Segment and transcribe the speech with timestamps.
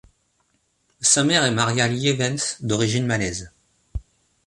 [1.01, 3.51] Sa mère est Maria Lievens, d'origine malaise.